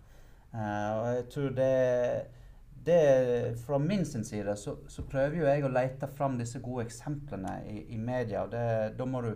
[0.54, 1.74] Eh, og jeg tror det,
[2.84, 3.02] det
[3.62, 7.84] Fra min side så, så prøver jo jeg å lete fram disse gode eksemplene i,
[7.94, 8.44] i media.
[8.44, 9.34] og Da må du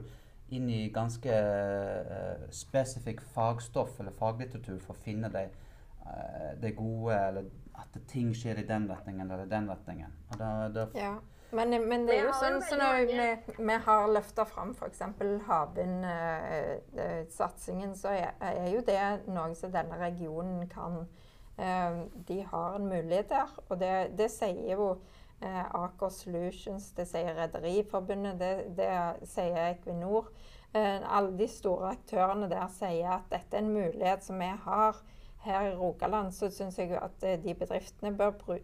[0.54, 5.48] inn i ganske uh, spesifikk fagstoff eller faglitteratur for å finne det,
[6.04, 7.44] uh, det gode, eller
[7.78, 10.12] at ting skjer i den retningen eller den retningen.
[10.30, 11.18] Og da, da, Ja.
[11.48, 13.16] Men, men det er jo sånn så når vi,
[13.56, 15.00] vi har løfta fram f.eks.
[15.46, 21.08] havvindsatsingen, så er, er jo det noe som denne regionen kan
[21.58, 24.92] Eh, de har en mulighet der, og det, det sier jo
[25.40, 28.92] eh, Aker Solutions, det sier Rederiforbundet, det, det
[29.28, 30.30] sier Equinor.
[30.72, 35.00] Eh, alle de store aktørene der sier at dette er en mulighet som vi har.
[35.44, 38.56] Her i Rogaland så syns jeg at eh, de bedriftene bør bru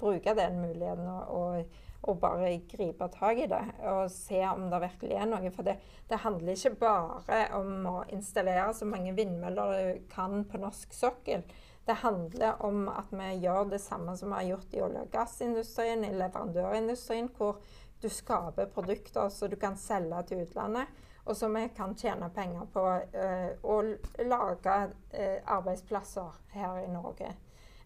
[0.00, 3.60] bruke den muligheten og, og, og, bare gripe tak i det.
[3.90, 5.50] Og se om det virkelig er noe.
[5.52, 5.76] For det,
[6.08, 11.44] det handler ikke bare om å installere så mange vindmøller du kan på norsk sokkel.
[11.86, 15.12] Det handler om at vi gjør det samme som vi har gjort i olje- og
[15.12, 17.60] gassindustrien, i leverandørindustrien, hvor
[18.02, 20.86] du skaper produkter som du kan selge til utlandet
[21.24, 23.84] og som vi kan tjene penger på uh, og
[24.24, 24.76] lage
[25.14, 27.30] uh, arbeidsplasser her i Norge.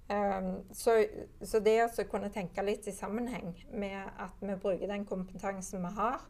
[0.08, 0.98] Um, så,
[1.42, 5.92] så, det å kunne tenke litt i sammenheng med at vi bruker den kompetansen vi
[5.96, 6.24] har,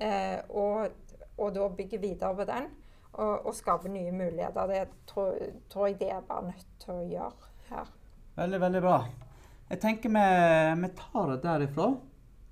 [0.00, 2.70] uh, og, og, da bygger videre på den
[3.16, 5.38] og, og skape nye muligheter, det tror,
[5.72, 7.94] tror, jeg det er bare nødt til å gjøre her.
[8.36, 8.98] Veldig, veldig bra.
[9.70, 10.26] Jeg tenker vi,
[10.82, 11.94] vi tar det derifra.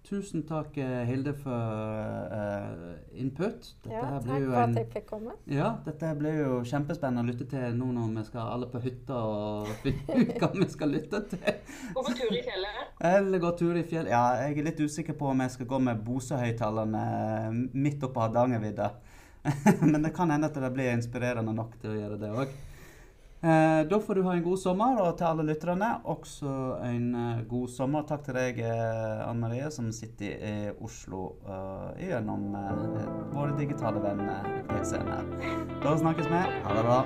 [0.04, 3.70] Tusen takk, eh, Hilde, for uh, input.
[3.86, 5.36] Dette ja, takk for at jeg fikk komme.
[5.48, 9.22] Ja, dette blir jo kjempespennende å lytte til nå når vi skal alle på hytta
[9.30, 11.78] og finne ut hva vi skal lytte til.
[11.96, 12.92] Gå på tur i fjellet?
[13.14, 14.12] Eller gå tur i fjellet.
[14.12, 17.06] Ja, jeg er litt usikker på om jeg skal gå med Bosøhøyttalerne
[17.72, 18.92] midt oppe på Hardangervidda.
[19.92, 22.54] Men det kan hende at det blir inspirerende nok til å gjøre det òg.
[23.44, 26.52] Eh, da får du ha en god sommer, og til alle lytterne også
[26.86, 28.06] en uh, god sommer.
[28.08, 34.00] Takk til deg, eh, Anne Marie, som sitter i Oslo eh, gjennom uh, våre digitale
[34.00, 34.48] venner.
[34.72, 36.40] Da snakkes vi.
[36.64, 37.02] Ha det bra.